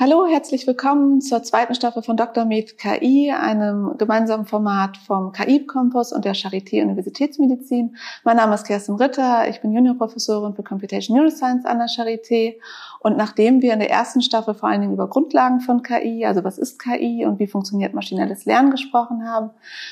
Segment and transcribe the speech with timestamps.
[0.00, 2.44] Hallo, herzlich willkommen zur zweiten Staffel von Dr.
[2.44, 7.96] Med KI, einem gemeinsamen Format vom KI-Campus und der Charité Universitätsmedizin.
[8.22, 12.60] Mein Name ist Kerstin Ritter, ich bin Juniorprofessorin für Computation Neuroscience an der Charité.
[13.00, 16.44] Und nachdem wir in der ersten Staffel vor allen Dingen über Grundlagen von KI, also
[16.44, 19.50] was ist KI und wie funktioniert maschinelles Lernen gesprochen haben,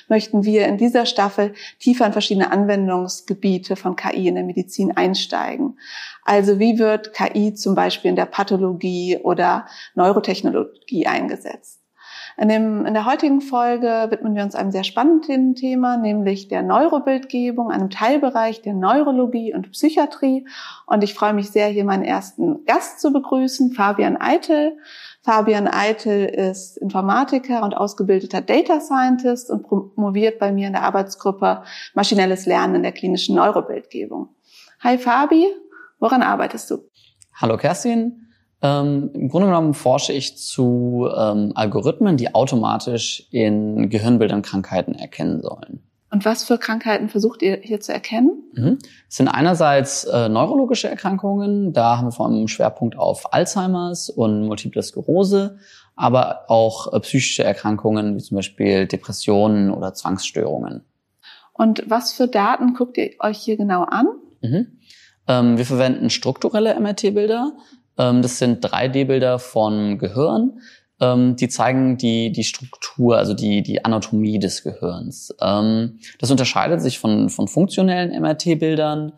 [0.09, 5.77] möchten wir in dieser Staffel tiefer in verschiedene Anwendungsgebiete von KI in der Medizin einsteigen.
[6.25, 9.67] Also wie wird KI zum Beispiel in der Pathologie oder
[9.97, 11.83] Neurotechnologie eingesetzt?
[12.39, 16.63] In, dem, in der heutigen Folge widmen wir uns einem sehr spannenden Thema, nämlich der
[16.63, 20.47] Neurobildgebung, einem Teilbereich der Neurologie und Psychiatrie.
[20.87, 24.77] Und ich freue mich sehr, hier meinen ersten Gast zu begrüßen, Fabian Eitel.
[25.23, 31.63] Fabian Eitel ist Informatiker und ausgebildeter Data Scientist und promoviert bei mir in der Arbeitsgruppe
[31.95, 34.29] Maschinelles Lernen in der klinischen Neurobildgebung.
[34.81, 35.47] Hi Fabi,
[35.99, 36.91] Woran arbeitest du?
[37.35, 38.26] Hallo Kerstin.
[38.63, 45.43] Ähm, Im Grunde genommen forsche ich zu ähm, Algorithmen, die automatisch in Gehirnbildern Krankheiten erkennen
[45.43, 45.83] sollen.
[46.11, 48.45] Und was für Krankheiten versucht ihr hier zu erkennen?
[48.55, 48.79] Mhm.
[49.09, 54.47] Es sind einerseits äh, neurologische Erkrankungen, da haben wir vor allem Schwerpunkt auf Alzheimers und
[54.47, 55.59] Multiple Sklerose,
[55.97, 60.85] aber auch äh, psychische Erkrankungen wie zum Beispiel Depressionen oder Zwangsstörungen.
[61.53, 64.07] Und was für Daten guckt ihr euch hier genau an?
[64.43, 64.79] Mhm.
[65.27, 67.53] Ähm, wir verwenden strukturelle MRT-Bilder.
[67.99, 70.61] Ähm, das sind 3D-Bilder von Gehirn.
[71.01, 75.35] Ähm, die zeigen die, die Struktur, also die, die Anatomie des Gehirns.
[75.41, 79.13] Ähm, das unterscheidet sich von, von funktionellen MRT-Bildern,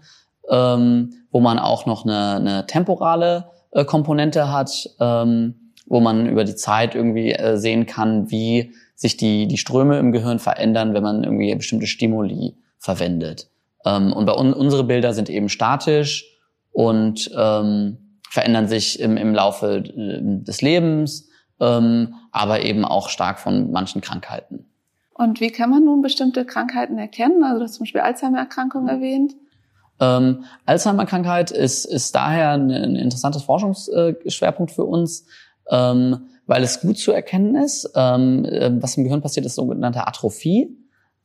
[0.50, 6.94] wo man auch noch eine, eine temporale äh, Komponente hat, wo man über die Zeit
[6.94, 11.54] irgendwie äh, sehen kann, wie sich die, die Ströme im Gehirn verändern, wenn man irgendwie
[11.54, 13.50] bestimmte Stimuli verwendet.
[13.84, 16.24] Und bei un unsere Bilder sind eben statisch
[16.72, 21.28] und ähm, verändern sich im, im Laufe äh, des Lebens,
[21.60, 24.66] ähm, aber eben auch stark von manchen Krankheiten.
[25.14, 27.42] Und wie kann man nun bestimmte Krankheiten erkennen?
[27.42, 28.88] Also du hast zum Beispiel Alzheimer-Erkrankung mhm.
[28.88, 29.34] erwähnt.
[30.00, 35.26] Ähm, Alzheimer-Krankheit ist, ist daher ein, ein interessantes Forschungsschwerpunkt für uns,
[35.70, 37.90] ähm, weil es gut zu erkennen ist.
[37.96, 40.77] Ähm, äh, was im Gehirn passiert, ist sogenannte Atrophie.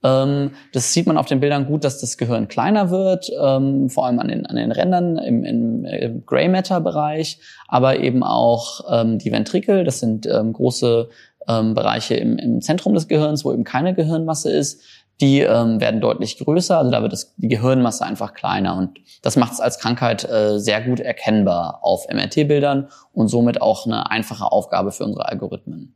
[0.04, 4.06] Ähm, das sieht man auf den Bildern gut, dass das Gehirn kleiner wird, ähm, vor
[4.06, 8.82] allem an den, an den Rändern im, im, im Gray Matter Bereich, aber eben auch
[8.90, 11.10] ähm, die Ventrikel, das sind große
[11.46, 14.82] Bereiche im, im Zentrum des Gehirns, wo eben keine Gehirnmasse ist,
[15.22, 19.36] die ähm, werden deutlich größer, also da wird das, die Gehirnmasse einfach kleiner und das
[19.36, 24.52] macht es als Krankheit äh, sehr gut erkennbar auf MRT-Bildern und somit auch eine einfache
[24.52, 25.96] Aufgabe für unsere Algorithmen.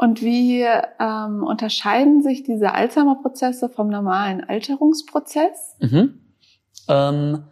[0.00, 0.62] Und wie
[0.98, 5.76] ähm, unterscheiden sich diese Alzheimer-Prozesse vom normalen Alterungsprozess?
[5.78, 6.20] Mhm.
[6.88, 7.44] Ähm,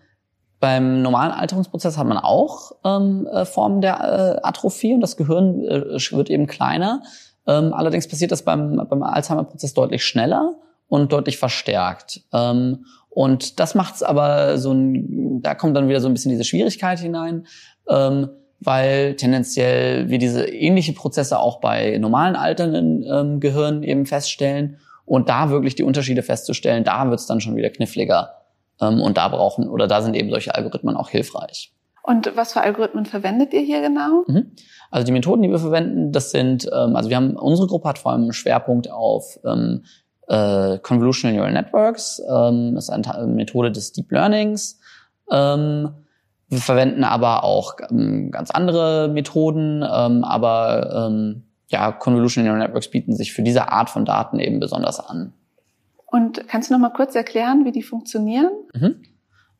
[0.59, 5.63] beim normalen Alterungsprozess hat man auch ähm, äh, Formen der äh, Atrophie und das Gehirn
[5.63, 7.03] äh, wird eben kleiner.
[7.47, 10.55] Ähm, allerdings passiert das beim, beim Alzheimer-Prozess deutlich schneller
[10.87, 12.23] und deutlich verstärkt.
[12.33, 16.31] Ähm, und das macht es aber so ein, da kommt dann wieder so ein bisschen
[16.31, 17.47] diese Schwierigkeit hinein.
[17.91, 24.79] Ähm, weil tendenziell wir diese ähnliche Prozesse auch bei normalen alternden ähm, Gehirnen eben feststellen.
[25.05, 28.35] Und da wirklich die Unterschiede festzustellen, da wird es dann schon wieder kniffliger.
[28.81, 31.73] Ähm, und da brauchen, oder da sind eben solche Algorithmen auch hilfreich.
[32.03, 34.25] Und was für Algorithmen verwendet ihr hier genau?
[34.27, 34.53] Mhm.
[34.91, 37.99] Also die Methoden, die wir verwenden, das sind, ähm, also wir haben, unsere Gruppe hat
[37.99, 39.85] vor allem einen Schwerpunkt auf ähm,
[40.27, 42.21] äh, Convolutional Neural Networks.
[42.31, 44.81] Ähm, das ist eine Methode des Deep Learnings.
[45.31, 45.91] Ähm,
[46.49, 52.89] wir verwenden aber auch ähm, ganz andere Methoden, ähm, aber ähm, ja, Convolutional Neural Networks
[52.89, 55.35] bieten sich für diese Art von Daten eben besonders an.
[56.07, 58.51] Und kannst du noch mal kurz erklären, wie die funktionieren?
[58.73, 59.03] Mhm.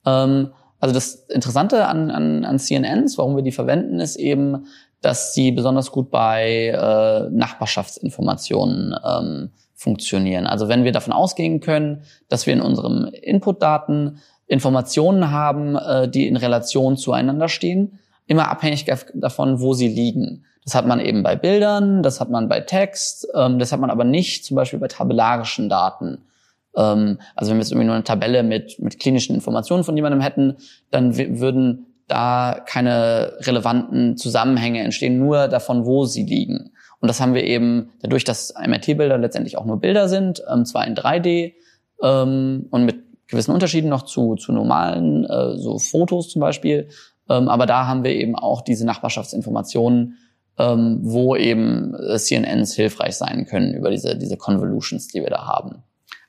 [0.07, 4.67] Ähm, also das Interessante an, an, an CNNs, warum wir die verwenden, ist eben,
[5.03, 10.47] dass sie besonders gut bei äh, Nachbarschaftsinformationen ähm, funktionieren.
[10.47, 16.27] Also wenn wir davon ausgehen können, dass wir in unseren Inputdaten Informationen haben, äh, die
[16.27, 20.45] in Relation zueinander stehen, immer abhängig davon, wo sie liegen.
[20.65, 23.91] Das hat man eben bei Bildern, das hat man bei Text, ähm, das hat man
[23.91, 26.19] aber nicht zum Beispiel bei tabellarischen Daten.
[26.77, 30.21] Ähm, also wenn wir jetzt irgendwie nur eine Tabelle mit, mit klinischen Informationen von jemandem
[30.21, 30.57] hätten,
[30.91, 36.73] dann würden da keine relevanten Zusammenhänge entstehen, nur davon, wo sie liegen.
[37.01, 40.87] Und das haben wir eben dadurch, dass MRT-Bilder letztendlich auch nur Bilder sind, ähm, zwar
[40.87, 41.53] in 3D
[42.03, 46.89] ähm, und mit gewissen Unterschieden noch zu, zu normalen, äh, so Fotos zum Beispiel.
[47.29, 50.17] Ähm, aber da haben wir eben auch diese Nachbarschaftsinformationen,
[50.59, 55.47] ähm, wo eben äh, CNNs hilfreich sein können über diese, diese Convolutions, die wir da
[55.47, 55.83] haben.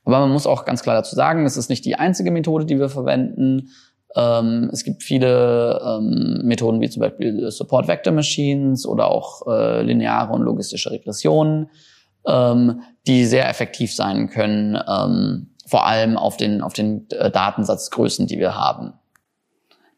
[0.05, 2.79] Aber man muss auch ganz klar dazu sagen, es ist nicht die einzige Methode, die
[2.79, 3.69] wir verwenden.
[4.15, 9.83] Ähm, es gibt viele ähm, Methoden wie zum Beispiel Support Vector Machines oder auch äh,
[9.83, 11.69] lineare und logistische Regressionen,
[12.27, 18.27] ähm, die sehr effektiv sein können, ähm, vor allem auf den, auf den äh, Datensatzgrößen,
[18.27, 18.93] die wir haben.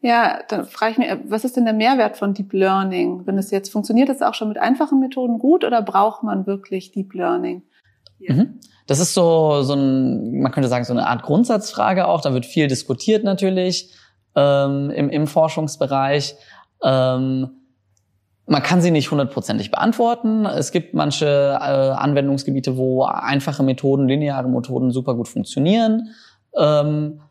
[0.02, 3.24] Ja, dann frage ich mich, was ist denn der Mehrwert von Deep Learning?
[3.24, 6.90] Wenn es jetzt funktioniert, es auch schon mit einfachen Methoden gut oder braucht man wirklich
[6.90, 7.62] Deep Learning?
[8.18, 8.34] Ja.
[8.34, 8.60] Mhm.
[8.88, 12.20] Das ist so, so ein, man könnte sagen, so eine Art Grundsatzfrage auch.
[12.20, 13.94] Da wird viel diskutiert natürlich
[14.34, 16.34] ähm, im, im Forschungsbereich.
[16.82, 17.61] Ähm,
[18.52, 20.44] man kann sie nicht hundertprozentig beantworten.
[20.44, 26.10] Es gibt manche äh, Anwendungsgebiete, wo einfache Methoden, lineare Methoden super gut funktionieren.
[26.54, 27.22] Ähm,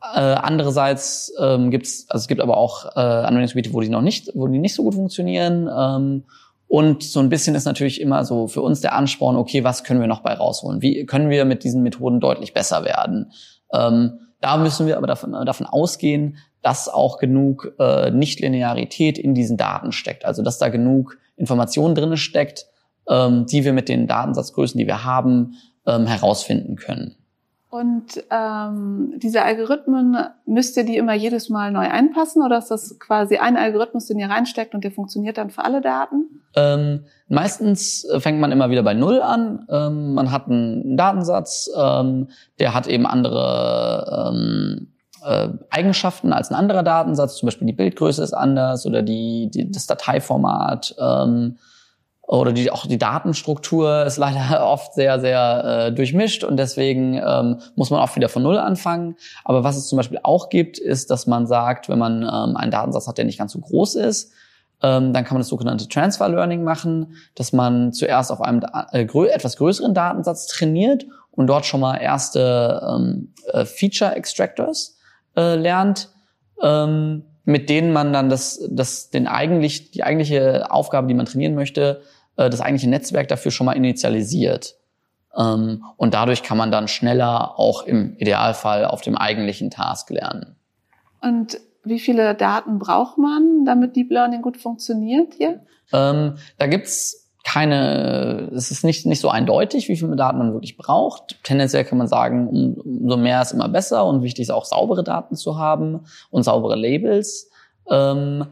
[0.00, 4.30] äh, andererseits ähm, gibt's, also es gibt aber auch äh, Anwendungsgebiete, wo die noch nicht,
[4.34, 5.68] wo die nicht so gut funktionieren.
[5.68, 6.24] Ähm,
[6.66, 10.00] und so ein bisschen ist natürlich immer so für uns der Ansporn, okay, was können
[10.00, 10.80] wir noch bei rausholen?
[10.80, 13.32] Wie können wir mit diesen Methoden deutlich besser werden?
[13.74, 19.58] Ähm, da müssen wir aber davon, davon ausgehen, dass auch genug äh, Nichtlinearität in diesen
[19.58, 20.24] Daten steckt.
[20.24, 22.66] Also dass da genug Informationen drinne steckt,
[23.08, 25.56] ähm, die wir mit den Datensatzgrößen, die wir haben,
[25.86, 27.16] ähm, herausfinden können.
[27.68, 30.16] Und ähm, diese Algorithmen,
[30.46, 34.18] müsst ihr die immer jedes Mal neu einpassen oder ist das quasi ein Algorithmus, den
[34.20, 36.40] ihr reinsteckt und der funktioniert dann für alle Daten?
[36.56, 39.66] Ähm, meistens fängt man immer wieder bei Null an.
[39.68, 42.28] Ähm, man hat einen Datensatz, ähm,
[42.58, 44.93] der hat eben andere ähm,
[45.24, 47.36] äh, Eigenschaften als ein anderer Datensatz.
[47.36, 50.94] Zum Beispiel die Bildgröße ist anders oder die, die das Dateiformat.
[50.98, 51.58] Ähm,
[52.26, 57.58] oder die, auch die Datenstruktur ist leider oft sehr, sehr äh, durchmischt und deswegen ähm,
[57.74, 59.16] muss man oft wieder von Null anfangen.
[59.44, 62.70] Aber was es zum Beispiel auch gibt, ist, dass man sagt, wenn man ähm, einen
[62.70, 64.32] Datensatz hat, der nicht ganz so groß ist,
[64.82, 68.62] ähm, dann kann man das sogenannte Transfer Learning machen, dass man zuerst auf einem
[68.92, 74.96] äh, etwas größeren Datensatz trainiert und dort schon mal erste ähm, äh, Feature Extractors
[75.36, 76.10] äh, lernt.
[76.62, 81.54] Ähm, mit denen man dann das, das den eigentlich die eigentliche Aufgabe, die man trainieren
[81.54, 82.00] möchte,
[82.36, 84.76] äh, das eigentliche Netzwerk dafür schon mal initialisiert.
[85.36, 90.56] Ähm, und dadurch kann man dann schneller auch im Idealfall auf dem eigentlichen Task lernen.
[91.20, 95.60] Und wie viele Daten braucht man, damit Deep Learning gut funktioniert hier?
[95.92, 100.76] Ähm, da gibt's keine, es ist nicht, nicht so eindeutig, wie viele Daten man wirklich
[100.78, 101.42] braucht.
[101.44, 105.36] Tendenziell kann man sagen, umso mehr ist immer besser und wichtig ist auch saubere Daten
[105.36, 106.00] zu haben
[106.30, 107.50] und saubere Labels.
[107.90, 108.46] Ähm,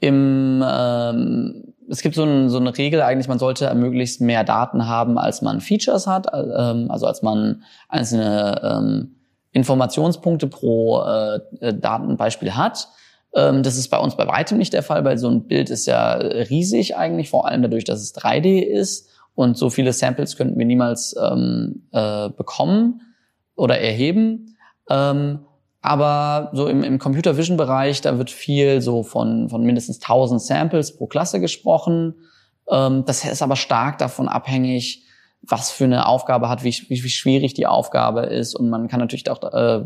[0.00, 4.86] im, ähm, es gibt so, ein, so, eine Regel eigentlich, man sollte möglichst mehr Daten
[4.86, 9.16] haben, als man Features hat, ähm, also als man einzelne ähm,
[9.50, 12.88] Informationspunkte pro äh, äh, Datenbeispiel hat.
[13.34, 15.86] Ähm, das ist bei uns bei weitem nicht der Fall, weil so ein Bild ist
[15.86, 20.58] ja riesig eigentlich, vor allem dadurch, dass es 3D ist und so viele Samples könnten
[20.58, 23.02] wir niemals ähm, äh, bekommen
[23.54, 24.56] oder erheben.
[24.90, 25.40] Ähm,
[25.80, 30.42] aber so im, im Computer Vision Bereich, da wird viel so von, von mindestens 1000
[30.42, 32.14] Samples pro Klasse gesprochen.
[32.68, 35.04] Ähm, das ist aber stark davon abhängig,
[35.42, 38.56] was für eine Aufgabe hat, wie, wie, wie schwierig die Aufgabe ist.
[38.56, 39.84] Und man kann natürlich auch, äh,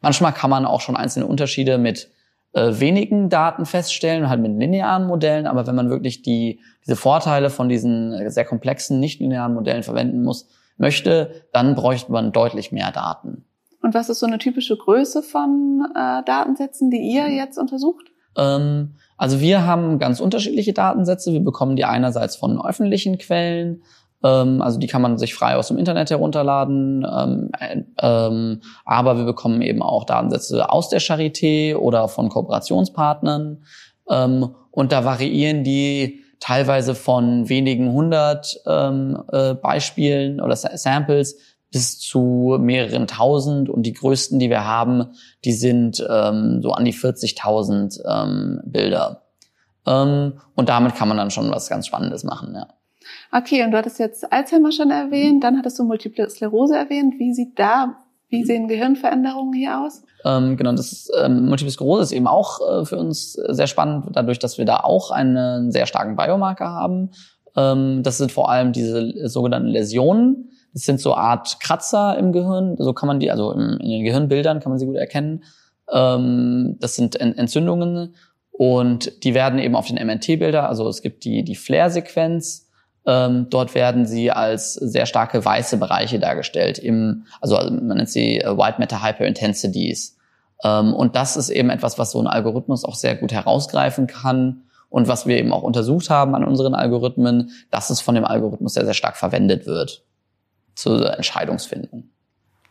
[0.00, 2.10] manchmal kann man auch schon einzelne Unterschiede mit
[2.52, 5.46] äh, wenigen Daten feststellen, halt mit linearen Modellen.
[5.46, 10.22] Aber wenn man wirklich die, diese Vorteile von diesen sehr komplexen, nicht linearen Modellen verwenden
[10.22, 10.48] muss,
[10.78, 13.44] möchte, dann bräuchte man deutlich mehr Daten.
[13.82, 18.06] Und was ist so eine typische Größe von äh, Datensätzen, die ihr jetzt untersucht?
[18.36, 21.32] Ähm, also wir haben ganz unterschiedliche Datensätze.
[21.32, 23.82] Wir bekommen die einerseits von öffentlichen Quellen,
[24.22, 29.24] also die kann man sich frei aus dem Internet herunterladen, ähm, äh, ähm, aber wir
[29.24, 33.62] bekommen eben auch Datensätze aus der Charité oder von Kooperationspartnern.
[34.10, 41.36] Ähm, und da variieren die teilweise von wenigen hundert ähm, äh, Beispielen oder Samples
[41.72, 45.12] bis zu mehreren tausend und die größten, die wir haben,
[45.44, 49.24] die sind ähm, so an die 40.000 ähm, Bilder.
[49.86, 52.68] Ähm, und damit kann man dann schon was ganz Spannendes machen, ja.
[53.32, 57.14] Okay, und du hattest jetzt Alzheimer schon erwähnt, dann hattest du Multiple Sklerose erwähnt.
[57.18, 57.96] Wie sieht da,
[58.28, 60.02] wie sehen Gehirnveränderungen hier aus?
[60.24, 64.06] Ähm, genau, das ist, ähm, Multiple Sklerose ist eben auch äh, für uns sehr spannend,
[64.12, 67.10] dadurch, dass wir da auch einen sehr starken Biomarker haben.
[67.56, 72.76] Ähm, das sind vor allem diese sogenannten Läsionen das sind so Art Kratzer im Gehirn,
[72.78, 75.42] so kann man die, also in den Gehirnbildern kann man sie gut erkennen.
[75.90, 78.14] Ähm, das sind Entzündungen
[78.50, 82.65] und die werden eben auf den MRT-Bilder, also es gibt die, die Flare-Sequenz,
[83.06, 88.40] ähm, dort werden sie als sehr starke weiße Bereiche dargestellt, im, also man nennt sie
[88.40, 90.18] äh, White Matter Hyperintensities.
[90.64, 94.62] Ähm, und das ist eben etwas, was so ein Algorithmus auch sehr gut herausgreifen kann
[94.88, 98.74] und was wir eben auch untersucht haben an unseren Algorithmen, dass es von dem Algorithmus
[98.74, 100.04] sehr, sehr stark verwendet wird
[100.74, 102.10] zur Entscheidungsfindung.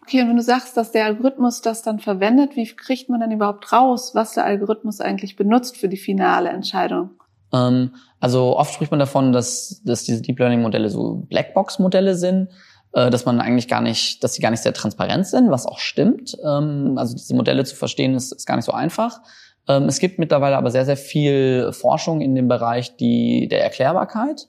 [0.02, 3.32] Okay, und wenn du sagst, dass der Algorithmus das dann verwendet, wie kriegt man dann
[3.32, 7.12] überhaupt raus, was der Algorithmus eigentlich benutzt für die finale Entscheidung?
[7.52, 7.96] Ähm,
[8.26, 12.50] also oft spricht man davon, dass, dass diese Deep Learning Modelle so Blackbox-Modelle sind,
[12.94, 15.78] äh, dass man eigentlich gar nicht, dass sie gar nicht sehr transparent sind, was auch
[15.78, 16.36] stimmt.
[16.44, 19.20] Ähm, also diese Modelle zu verstehen ist, ist gar nicht so einfach.
[19.68, 24.48] Ähm, es gibt mittlerweile aber sehr, sehr viel Forschung in dem Bereich die, der Erklärbarkeit,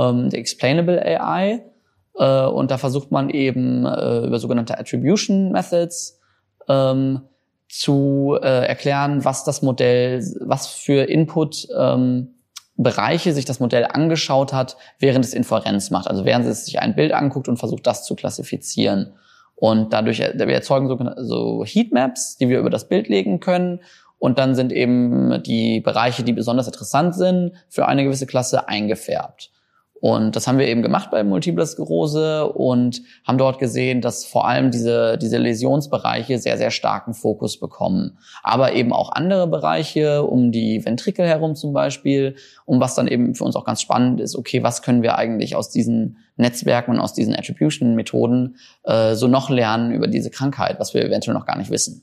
[0.00, 1.62] ähm, der Explainable AI.
[2.16, 6.18] Äh, und da versucht man eben äh, über sogenannte Attribution Methods
[6.68, 7.20] ähm,
[7.68, 12.31] zu äh, erklären, was das Modell, was für Input ähm,
[12.76, 16.08] Bereiche sich das Modell angeschaut hat, während es Inferenz macht.
[16.08, 19.14] Also während es sich ein Bild anguckt und versucht, das zu klassifizieren.
[19.54, 23.80] Und dadurch, wir erzeugen so, so Heatmaps, die wir über das Bild legen können.
[24.18, 29.50] Und dann sind eben die Bereiche, die besonders interessant sind, für eine gewisse Klasse eingefärbt.
[30.02, 34.48] Und das haben wir eben gemacht bei Multiple Sklerose und haben dort gesehen, dass vor
[34.48, 38.18] allem diese, diese Läsionsbereiche sehr, sehr starken Fokus bekommen.
[38.42, 43.36] Aber eben auch andere Bereiche, um die Ventrikel herum zum Beispiel, um was dann eben
[43.36, 46.98] für uns auch ganz spannend ist, okay, was können wir eigentlich aus diesen Netzwerken und
[46.98, 51.58] aus diesen Attribution-Methoden äh, so noch lernen über diese Krankheit, was wir eventuell noch gar
[51.58, 52.02] nicht wissen.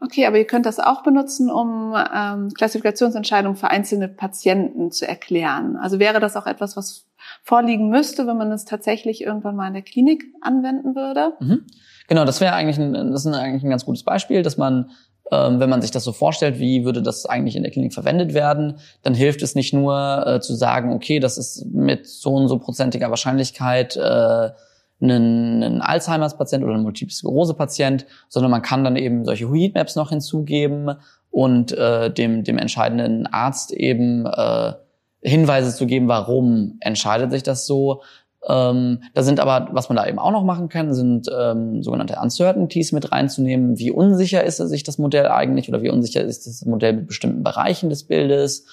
[0.00, 5.76] Okay, aber ihr könnt das auch benutzen, um ähm, Klassifikationsentscheidungen für einzelne Patienten zu erklären.
[5.76, 7.06] Also wäre das auch etwas, was
[7.50, 11.32] vorliegen müsste, wenn man es tatsächlich irgendwann mal in der Klinik anwenden würde?
[11.40, 11.66] Mhm.
[12.06, 14.92] Genau, das wäre eigentlich ein, das ist eigentlich ein ganz gutes Beispiel, dass man
[15.32, 18.34] ähm, wenn man sich das so vorstellt, wie würde das eigentlich in der Klinik verwendet
[18.34, 22.48] werden, dann hilft es nicht nur äh, zu sagen, okay, das ist mit so und
[22.48, 28.96] so prozentiger Wahrscheinlichkeit äh, einen, einen Alzheimer's-Patient oder ein Multiple Sklerose-Patient, sondern man kann dann
[28.96, 30.96] eben solche Heatmaps noch hinzugeben
[31.30, 34.72] und äh, dem, dem entscheidenden Arzt eben äh,
[35.22, 38.02] Hinweise zu geben, warum entscheidet sich das so.
[38.48, 42.18] Ähm, da sind aber, was man da eben auch noch machen kann, sind ähm, sogenannte
[42.22, 43.78] Uncertainties mit reinzunehmen.
[43.78, 47.42] Wie unsicher ist sich das Modell eigentlich oder wie unsicher ist das Modell mit bestimmten
[47.42, 48.64] Bereichen des Bildes?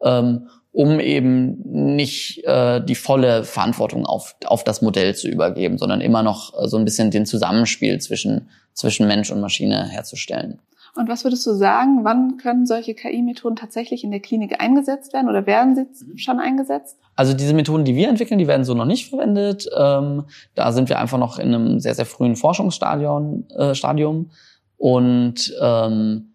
[0.00, 1.56] Ähm, um eben
[1.94, 6.68] nicht äh, die volle Verantwortung auf, auf das Modell zu übergeben, sondern immer noch äh,
[6.68, 10.60] so ein bisschen den Zusammenspiel zwischen, zwischen Mensch und Maschine herzustellen.
[10.96, 15.28] Und was würdest du sagen, wann können solche KI-Methoden tatsächlich in der Klinik eingesetzt werden
[15.28, 16.18] oder werden sie mhm.
[16.18, 16.96] schon eingesetzt?
[17.14, 19.68] Also diese Methoden, die wir entwickeln, die werden so noch nicht verwendet.
[19.76, 20.24] Ähm,
[20.54, 23.44] da sind wir einfach noch in einem sehr, sehr frühen Forschungsstadium.
[23.56, 24.30] Äh, Stadium.
[24.78, 26.32] Und ähm,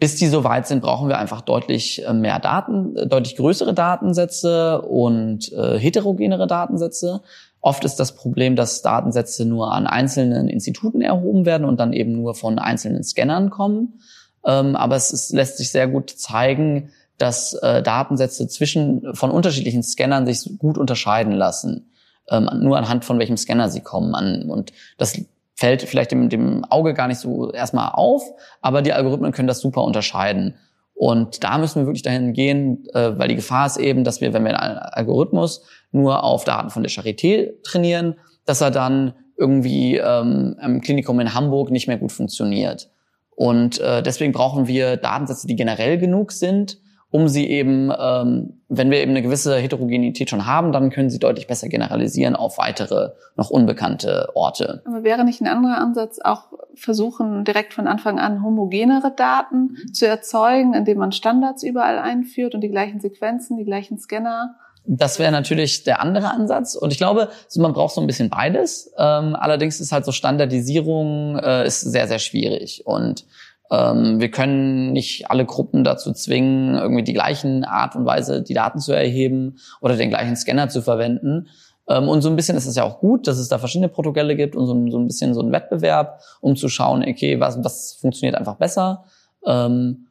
[0.00, 3.74] bis die so weit sind, brauchen wir einfach deutlich äh, mehr Daten, äh, deutlich größere
[3.74, 7.20] Datensätze und äh, heterogenere Datensätze.
[7.60, 12.12] Oft ist das Problem, dass Datensätze nur an einzelnen Instituten erhoben werden und dann eben
[12.12, 14.00] nur von einzelnen Scannern kommen.
[14.44, 19.82] Ähm, aber es ist, lässt sich sehr gut zeigen, dass äh, Datensätze zwischen von unterschiedlichen
[19.82, 21.90] Scannern sich gut unterscheiden lassen.
[22.30, 24.14] Ähm, nur anhand von welchem Scanner sie kommen.
[24.14, 25.20] An, und das
[25.54, 28.22] fällt vielleicht dem, dem Auge gar nicht so erstmal auf,
[28.62, 30.54] aber die Algorithmen können das super unterscheiden.
[31.00, 34.34] Und da müssen wir wirklich dahin gehen, äh, weil die Gefahr ist eben, dass wir,
[34.34, 39.96] wenn wir einen Algorithmus nur auf Daten von der Charité trainieren, dass er dann irgendwie
[39.96, 42.90] ähm, im Klinikum in Hamburg nicht mehr gut funktioniert.
[43.34, 46.76] Und äh, deswegen brauchen wir Datensätze, die generell genug sind,
[47.10, 51.18] um sie eben, ähm, wenn wir eben eine gewisse Heterogenität schon haben, dann können sie
[51.18, 54.82] deutlich besser generalisieren auf weitere, noch unbekannte Orte.
[54.86, 59.92] Aber wäre nicht ein anderer Ansatz auch versuchen, direkt von Anfang an homogenere Daten mhm.
[59.92, 64.54] zu erzeugen, indem man Standards überall einführt und die gleichen Sequenzen, die gleichen Scanner?
[64.86, 66.74] Das wäre natürlich der andere Ansatz.
[66.74, 68.92] Und ich glaube, man braucht so ein bisschen beides.
[68.96, 72.82] Ähm, allerdings ist halt so Standardisierung äh, ist sehr, sehr schwierig.
[72.86, 73.26] Und
[73.70, 78.80] wir können nicht alle Gruppen dazu zwingen, irgendwie die gleichen Art und Weise die Daten
[78.80, 81.46] zu erheben oder den gleichen Scanner zu verwenden.
[81.88, 84.36] Ähm, und so ein bisschen ist es ja auch gut, dass es da verschiedene Protokolle
[84.36, 88.36] gibt und so, ein bisschen so ein Wettbewerb, um zu schauen, okay, was, was funktioniert
[88.36, 89.04] einfach besser.
[89.46, 90.06] Ähm,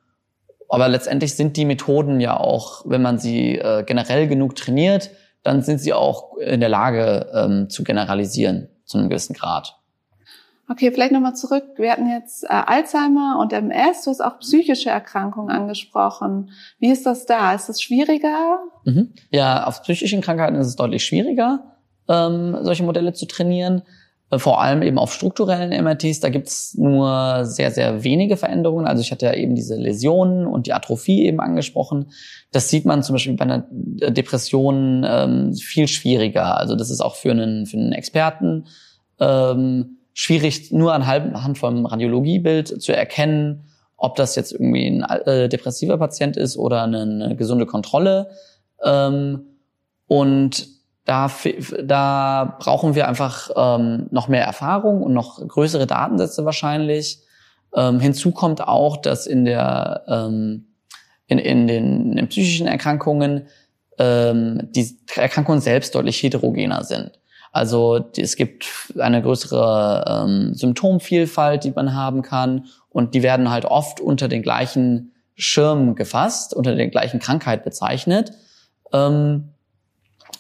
[0.67, 5.09] aber letztendlich sind die Methoden ja auch, wenn man sie äh, generell genug trainiert,
[5.41, 9.78] dann sind sie auch in der Lage ähm, zu generalisieren zu einem gewissen Grad.
[10.71, 11.63] Okay, vielleicht nochmal zurück.
[11.77, 14.03] Wir hatten jetzt äh, Alzheimer und MS.
[14.03, 16.51] Du hast auch psychische Erkrankungen angesprochen.
[16.77, 17.55] Wie ist das da?
[17.55, 18.59] Ist das schwieriger?
[18.85, 19.11] Mhm.
[19.31, 23.81] Ja, auf psychischen Krankheiten ist es deutlich schwieriger, ähm, solche Modelle zu trainieren.
[24.29, 26.19] Äh, vor allem eben auf strukturellen MRTs.
[26.19, 28.85] Da gibt's nur sehr, sehr wenige Veränderungen.
[28.85, 32.11] Also ich hatte ja eben diese Läsionen und die Atrophie eben angesprochen.
[32.51, 36.57] Das sieht man zum Beispiel bei einer Depression ähm, viel schwieriger.
[36.57, 38.65] Also das ist auch für einen, für einen Experten
[39.19, 45.97] ähm, schwierig, nur anhand vom Radiologiebild zu erkennen, ob das jetzt irgendwie ein äh, depressiver
[45.97, 48.29] Patient ist oder eine, eine gesunde Kontrolle.
[48.83, 49.43] Ähm,
[50.07, 50.67] und
[51.05, 51.31] da,
[51.81, 57.21] da brauchen wir einfach ähm, noch mehr Erfahrung und noch größere Datensätze wahrscheinlich.
[57.73, 60.65] Ähm, hinzu kommt auch, dass in der ähm,
[61.27, 63.47] in, in, den, in den psychischen Erkrankungen
[63.97, 67.18] ähm, die Erkrankungen selbst deutlich heterogener sind.
[67.51, 73.65] Also es gibt eine größere ähm, Symptomvielfalt, die man haben kann und die werden halt
[73.65, 78.33] oft unter den gleichen Schirm gefasst, unter der gleichen Krankheit bezeichnet.
[78.93, 79.49] Ähm,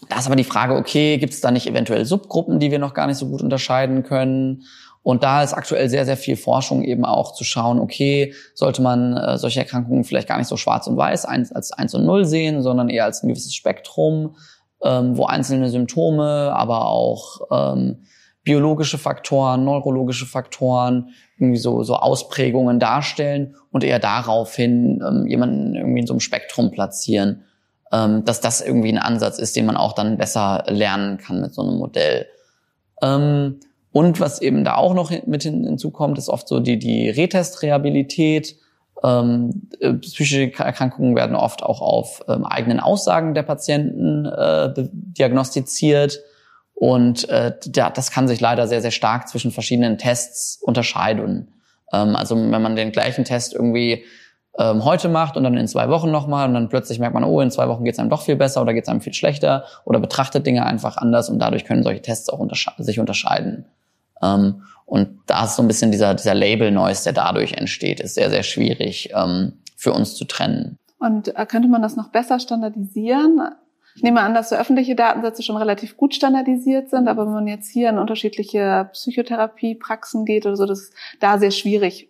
[0.07, 2.93] da ist aber die Frage, okay, gibt es da nicht eventuell Subgruppen, die wir noch
[2.93, 4.63] gar nicht so gut unterscheiden können?
[5.01, 9.15] Und da ist aktuell sehr, sehr viel Forschung eben auch zu schauen, okay, sollte man
[9.15, 12.25] äh, solche Erkrankungen vielleicht gar nicht so schwarz und weiß eins, als eins und null
[12.25, 14.35] sehen, sondern eher als ein gewisses Spektrum,
[14.83, 18.03] ähm, wo einzelne Symptome, aber auch ähm,
[18.43, 26.01] biologische Faktoren, neurologische Faktoren, irgendwie so, so Ausprägungen darstellen und eher daraufhin ähm, jemanden irgendwie
[26.01, 27.43] in so einem Spektrum platzieren,
[27.91, 31.53] ähm, dass das irgendwie ein Ansatz ist, den man auch dann besser lernen kann mit
[31.53, 32.27] so einem Modell.
[33.01, 33.59] Ähm,
[33.91, 38.55] und was eben da auch noch mit hinzukommt, ist oft so die, die Retest-Reabilität.
[39.03, 46.19] Ähm, äh, psychische Erkrankungen werden oft auch auf ähm, eigenen Aussagen der Patienten äh, diagnostiziert.
[46.73, 51.53] Und äh, ja, das kann sich leider sehr, sehr stark zwischen verschiedenen Tests unterscheiden.
[51.93, 54.03] Ähm, also wenn man den gleichen Test irgendwie
[54.57, 57.39] ähm, heute macht und dann in zwei Wochen nochmal und dann plötzlich merkt man, oh,
[57.41, 59.63] in zwei Wochen geht es einem doch viel besser oder geht es einem viel schlechter
[59.85, 63.65] oder betrachtet Dinge einfach anders und dadurch können solche Tests auch untersche sich unterscheiden.
[64.21, 68.31] Ähm, und da ist so ein bisschen dieser, dieser Label-Noise, der dadurch entsteht, ist sehr,
[68.31, 70.77] sehr schwierig ähm, für uns zu trennen.
[70.97, 73.39] Und äh, könnte man das noch besser standardisieren?
[73.95, 77.47] Ich nehme an, dass so öffentliche Datensätze schon relativ gut standardisiert sind, aber wenn man
[77.47, 82.09] jetzt hier in unterschiedliche Psychotherapiepraxen geht oder so, dass da sehr schwierig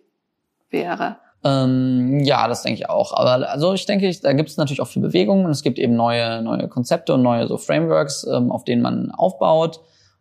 [0.70, 1.16] wäre.
[1.44, 3.12] Ähm, ja, das denke ich auch.
[3.12, 5.96] Aber also ich denke, da gibt es natürlich auch viel Bewegung und es gibt eben
[5.96, 9.80] neue, neue Konzepte und neue so Frameworks, ähm, auf denen man aufbaut.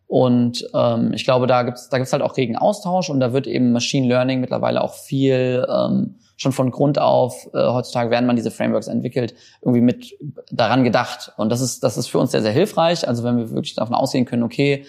[0.10, 3.46] Und ähm, ich glaube, da gibt's da gibt's halt auch regen Austausch und da wird
[3.46, 8.36] eben Machine Learning mittlerweile auch viel ähm, schon von Grund auf, äh, heutzutage werden man
[8.36, 10.18] diese Frameworks entwickelt, irgendwie mit
[10.50, 11.32] daran gedacht.
[11.38, 13.08] Und das ist, das ist für uns sehr, sehr hilfreich.
[13.08, 14.84] Also wenn wir wirklich davon ausgehen können, okay,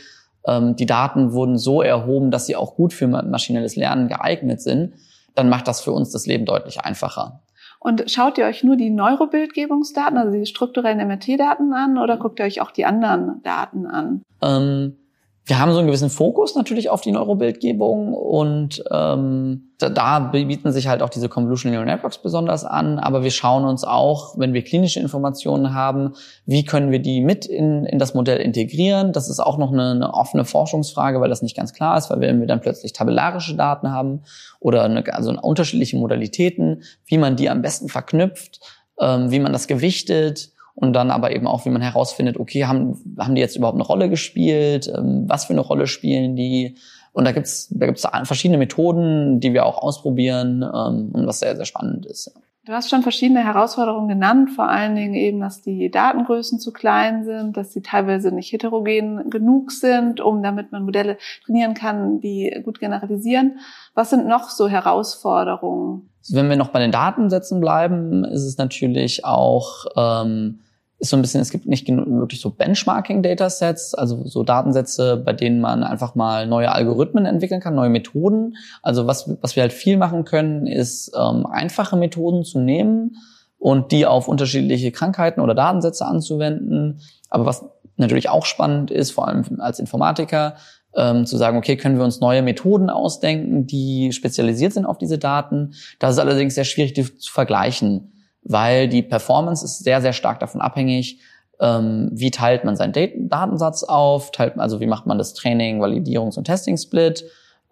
[0.47, 4.95] ähm, die Daten wurden so erhoben, dass sie auch gut für maschinelles Lernen geeignet sind,
[5.35, 7.43] dann macht das für uns das Leben deutlich einfacher.
[7.79, 12.47] Und schaut ihr euch nur die Neurobildgebungsdaten, also die strukturellen MRT-Daten an, oder guckt ihr
[12.47, 14.23] euch auch die anderen Daten an?
[14.41, 14.97] Ähm,
[15.47, 20.71] wir haben so einen gewissen Fokus natürlich auf die Neurobildgebung und ähm, da, da bieten
[20.73, 24.53] sich halt auch diese Convolutional Neural Networks besonders an, aber wir schauen uns auch, wenn
[24.53, 26.13] wir klinische Informationen haben,
[26.45, 29.13] wie können wir die mit in, in das Modell integrieren.
[29.13, 32.21] Das ist auch noch eine, eine offene Forschungsfrage, weil das nicht ganz klar ist, weil
[32.21, 34.23] wenn wir dann plötzlich tabellarische Daten haben
[34.61, 38.61] oder eine, also unterschiedliche Modalitäten, wie man die am besten verknüpft,
[39.01, 42.97] ähm, wie man das gewichtet und dann aber eben auch, wie man herausfindet, okay, haben,
[43.19, 44.91] haben die jetzt überhaupt eine Rolle gespielt?
[44.95, 46.77] Ähm, was für eine Rolle spielen die?
[47.13, 51.57] Und da gibt's da gibt's verschiedene Methoden, die wir auch ausprobieren ähm, und was sehr,
[51.57, 52.33] sehr spannend ist.
[52.67, 57.25] Du hast schon verschiedene Herausforderungen genannt, vor allen Dingen eben, dass die Datengrößen zu klein
[57.25, 62.61] sind, dass sie teilweise nicht heterogen genug sind, um damit man Modelle trainieren kann, die
[62.65, 63.59] gut generalisieren.
[63.95, 66.11] Was sind noch so Herausforderungen?
[66.31, 70.61] Wenn wir noch bei den Datensätzen bleiben, ist es natürlich auch ähm,
[71.01, 75.61] ist so ein bisschen, es gibt nicht wirklich so Benchmarking-Datasets, also so Datensätze, bei denen
[75.61, 78.57] man einfach mal neue Algorithmen entwickeln kann, neue Methoden.
[78.83, 83.17] Also was, was wir halt viel machen können, ist ähm, einfache Methoden zu nehmen
[83.59, 87.01] und die auf unterschiedliche Krankheiten oder Datensätze anzuwenden.
[87.31, 87.65] Aber was
[87.97, 90.57] natürlich auch spannend ist, vor allem als Informatiker,
[90.95, 95.19] ähm, zu sagen, okay, können wir uns neue Methoden ausdenken, die spezialisiert sind auf diese
[95.19, 95.73] Daten.
[95.99, 100.41] Das ist allerdings sehr schwierig die zu vergleichen weil die Performance ist sehr, sehr stark
[100.41, 101.21] davon abhängig,
[101.61, 106.39] ähm, wie teilt man seinen Datensatz auf, teilt, also wie macht man das Training, Validierungs-
[106.39, 107.25] und Testing-Split,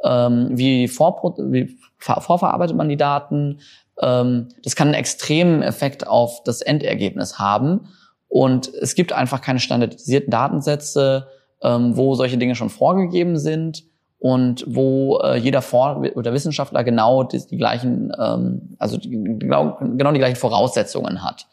[0.04, 3.60] ähm, wie, vor, wie vorverarbeitet man die Daten.
[4.00, 7.88] Ähm, das kann einen extremen Effekt auf das Endergebnis haben.
[8.28, 11.28] Und es gibt einfach keine standardisierten Datensätze,
[11.60, 13.82] wo solche Dinge schon vorgegeben sind
[14.18, 19.78] und wo äh, jeder Vor oder Wissenschaftler genau die, die gleichen, ähm, also die, genau,
[19.80, 21.46] genau die gleichen Voraussetzungen hat.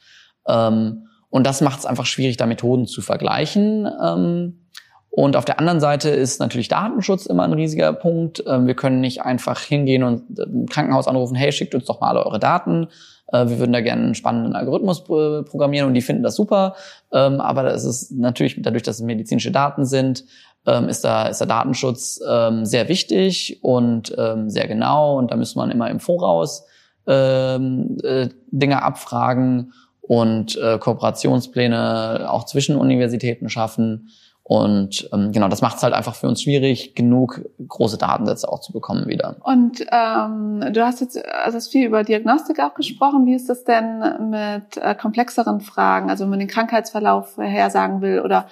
[0.48, 3.88] Ähm, und das macht es einfach schwierig, da Methoden zu vergleichen.
[4.04, 4.62] Ähm,
[5.10, 8.44] und auf der anderen Seite ist natürlich Datenschutz immer ein riesiger Punkt.
[8.48, 12.10] Ähm, wir können nicht einfach hingehen und ein Krankenhaus anrufen, hey, schickt uns doch mal
[12.10, 12.88] alle eure Daten.
[13.32, 16.76] Äh, wir würden da gerne einen spannenden Algorithmus programmieren und die finden das super.
[17.14, 20.26] Ähm, aber das ist natürlich dadurch, dass es medizinische Daten sind,
[20.66, 25.36] ähm, ist, da, ist der Datenschutz ähm, sehr wichtig und ähm, sehr genau und da
[25.36, 26.66] muss man immer im Voraus
[27.08, 34.10] ähm, äh, Dinge abfragen und äh, Kooperationspläne auch zwischen Universitäten schaffen.
[34.48, 38.60] Und ähm, genau, das macht es halt einfach für uns schwierig, genug große Datensätze auch
[38.60, 39.38] zu bekommen wieder.
[39.44, 43.26] Und ähm, du hast jetzt also hast viel über Diagnostik auch gesprochen.
[43.26, 46.12] Wie ist das denn mit äh, komplexeren Fragen?
[46.12, 48.46] Also wenn man den Krankheitsverlauf vorhersagen will oder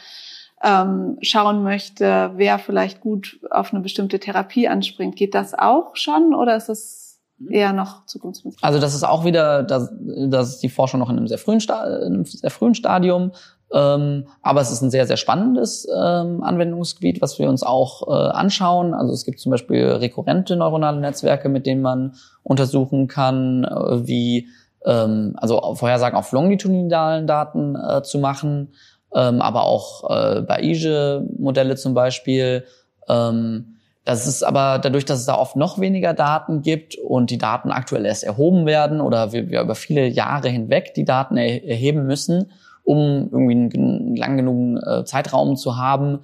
[0.63, 6.33] ähm, schauen möchte, wer vielleicht gut auf eine bestimmte Therapie anspringt, geht das auch schon
[6.33, 8.59] oder ist es eher noch zukunftsmusik?
[8.63, 9.91] Also das ist auch wieder, das,
[10.27, 13.31] das ist die Forschung noch in einem sehr frühen, Sta in einem sehr frühen Stadium.
[13.73, 18.29] Ähm, aber es ist ein sehr, sehr spannendes ähm, Anwendungsgebiet, was wir uns auch äh,
[18.29, 18.93] anschauen.
[18.93, 24.47] Also es gibt zum Beispiel rekurrente neuronale Netzwerke, mit denen man untersuchen kann, äh, wie
[24.85, 28.73] ähm, also Vorhersagen auf longitudinalen Daten äh, zu machen,
[29.15, 32.65] ähm, aber auch äh, Bayesian-Modelle zum Beispiel.
[33.07, 37.37] Ähm, das ist aber dadurch, dass es da oft noch weniger Daten gibt und die
[37.37, 41.63] Daten aktuell erst erhoben werden oder wir, wir über viele Jahre hinweg die Daten er
[41.63, 42.51] erheben müssen,
[42.83, 46.19] um irgendwie einen lang genug äh, Zeitraum zu haben,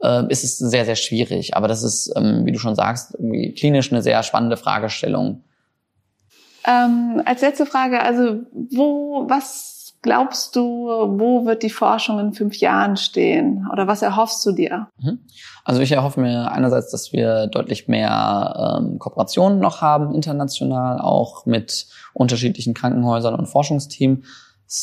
[0.00, 1.56] äh, ist es sehr, sehr schwierig.
[1.56, 5.42] Aber das ist, ähm, wie du schon sagst, irgendwie klinisch eine sehr spannende Fragestellung.
[6.66, 12.58] Ähm, als letzte Frage, also wo, was glaubst du, wo wird die Forschung in fünf
[12.58, 13.66] Jahren stehen?
[13.72, 14.88] Oder was erhoffst du dir?
[14.98, 15.20] Mhm.
[15.64, 21.46] Also ich erhoffe mir einerseits, dass wir deutlich mehr ähm, Kooperationen noch haben, international, auch
[21.46, 24.26] mit unterschiedlichen Krankenhäusern und Forschungsteams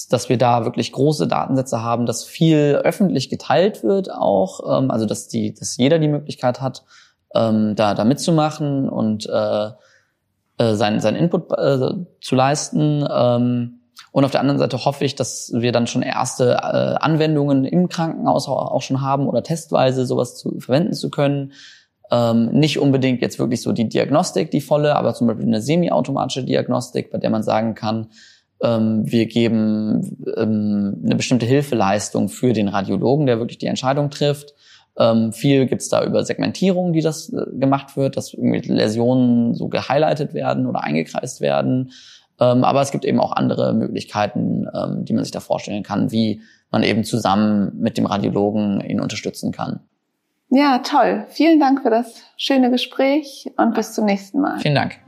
[0.10, 5.06] dass wir da wirklich große Datensätze haben, dass viel öffentlich geteilt wird auch, ähm, also
[5.06, 6.84] dass die, dass jeder die Möglichkeit hat,
[7.34, 9.72] ähm, da, da mitzumachen und äh,
[10.60, 13.06] äh, seinen, seinen Input äh, zu leisten.
[13.12, 13.81] Ähm,
[14.12, 17.88] und auf der anderen Seite hoffe ich, dass wir dann schon erste äh, Anwendungen im
[17.88, 21.54] Krankenhaus auch schon haben oder testweise sowas zu, verwenden zu können.
[22.12, 26.44] Ähm, nicht unbedingt jetzt wirklich so die Diagnostik, die volle, aber zum Beispiel eine semi-automatische
[26.44, 28.08] Diagnostik, bei der man sagen kann,
[28.62, 34.54] ähm, wir geben ähm, eine bestimmte Hilfeleistung für den Radiologen, der wirklich die Entscheidung trifft.
[34.98, 39.70] Ähm, viel gibt's da über Segmentierung, die das äh, gemacht wird, dass irgendwie Läsionen so
[39.70, 41.92] gehighlightet werden oder eingekreist werden.
[42.42, 46.12] Ähm, aber es gibt eben auch andere Möglichkeiten, ähm, die man sich da vorstellen kann,
[46.12, 49.80] wie man eben zusammen mit dem Radiologen ihn unterstützen kann.
[50.50, 51.26] Ja, toll.
[51.30, 54.60] Vielen Dank für das schöne Gespräch und bis zum nächsten Mal.
[54.60, 55.00] Vielen Dank.